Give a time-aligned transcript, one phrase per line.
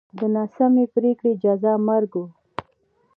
[0.17, 2.23] د ناسمې پرېکړې جزا مرګ و